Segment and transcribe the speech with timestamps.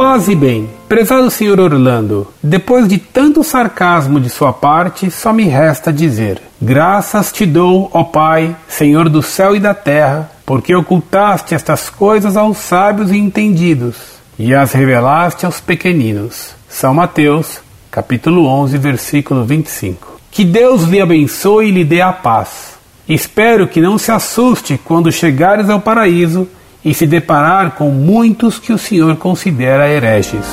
[0.00, 0.66] Paz e bem.
[0.88, 1.60] Prezado Sr.
[1.60, 7.90] Orlando, depois de tanto sarcasmo de sua parte, só me resta dizer: Graças te dou,
[7.92, 13.18] ó Pai, Senhor do céu e da terra, porque ocultaste estas coisas aos sábios e
[13.18, 13.96] entendidos
[14.38, 16.54] e as revelaste aos pequeninos.
[16.66, 20.18] São Mateus, capítulo 11, versículo 25.
[20.30, 22.70] Que Deus lhe abençoe e lhe dê a paz.
[23.06, 26.48] Espero que não se assuste quando chegares ao paraíso
[26.84, 30.46] e se deparar com muitos que o Senhor considera hereges.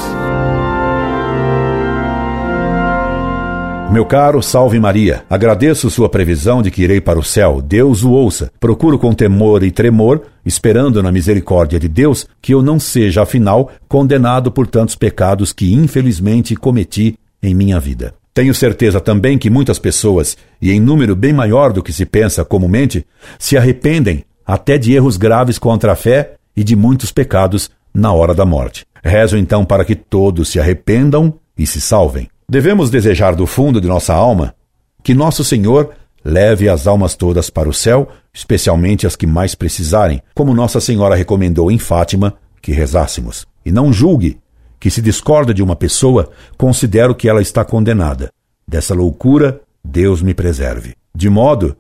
[3.92, 5.24] Meu caro, salve Maria.
[5.30, 7.62] Agradeço sua previsão de que irei para o céu.
[7.62, 8.52] Deus o ouça.
[8.60, 13.72] Procuro com temor e tremor, esperando na misericórdia de Deus, que eu não seja, afinal,
[13.88, 18.14] condenado por tantos pecados que infelizmente cometi em minha vida.
[18.34, 22.46] Tenho certeza também que muitas pessoas, e em número bem maior do que se pensa
[22.46, 23.04] comumente,
[23.40, 28.34] se arrependem até de erros graves contra a fé e de muitos pecados na hora
[28.34, 28.86] da morte.
[29.04, 32.30] Rezo então para que todos se arrependam e se salvem.
[32.50, 34.56] Devemos desejar do fundo de nossa alma
[35.04, 35.92] que nosso Senhor
[36.24, 41.16] leve as almas todas para o céu, especialmente as que mais precisarem, como Nossa Senhora
[41.16, 43.46] recomendou em Fátima que rezássemos.
[43.66, 44.38] E não julgue
[44.80, 48.30] que se discorda de uma pessoa, considero que ela está condenada.
[48.68, 50.94] Dessa loucura, Deus me preserve.
[51.16, 51.78] De modo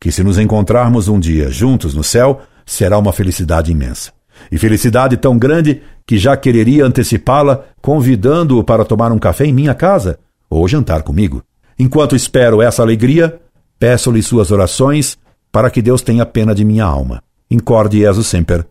[0.00, 4.12] que se nos encontrarmos um dia juntos no céu, será uma felicidade imensa.
[4.50, 9.74] E felicidade tão grande que já quereria antecipá-la, convidando-o para tomar um café em minha
[9.74, 11.42] casa ou jantar comigo.
[11.78, 13.40] Enquanto espero essa alegria,
[13.78, 15.18] peço-lhe suas orações
[15.50, 17.22] para que Deus tenha pena de minha alma.
[17.50, 18.66] Incorde Jesus Semper,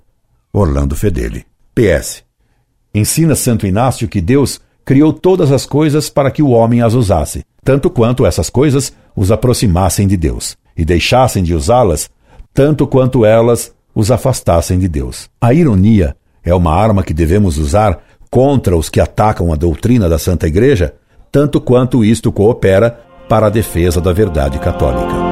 [0.53, 1.45] Orlando Fedeli.
[1.73, 2.23] PS.
[2.93, 7.43] Ensina Santo Inácio que Deus criou todas as coisas para que o homem as usasse,
[7.63, 12.09] tanto quanto essas coisas os aproximassem de Deus e deixassem de usá-las,
[12.53, 15.29] tanto quanto elas os afastassem de Deus.
[15.39, 17.99] A ironia é uma arma que devemos usar
[18.29, 20.93] contra os que atacam a doutrina da Santa Igreja,
[21.31, 22.99] tanto quanto isto coopera
[23.29, 25.24] para a defesa da verdade católica.